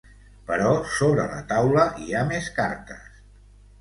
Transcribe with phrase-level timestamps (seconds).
[0.45, 3.25] Però sobre la taula hi ha més cartes.